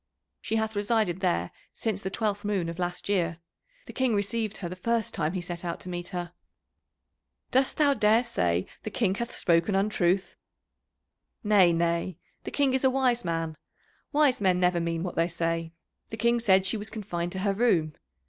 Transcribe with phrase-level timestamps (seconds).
[0.41, 3.37] "She hath resided there since the twelfth moon of last year.
[3.85, 6.33] The King received her the first time he set out to meet her."
[7.51, 10.37] "Dost thou dare say the King hath spoken untruth?"
[11.43, 12.17] "Nay, nay.
[12.45, 13.55] The King is a wise man.
[14.11, 15.71] Wise men never mean what they say.
[16.09, 17.93] The King said she was confined to her room.